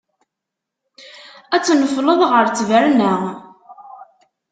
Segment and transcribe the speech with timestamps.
[1.55, 3.13] Ad tnefleḍ ɣer ttberna.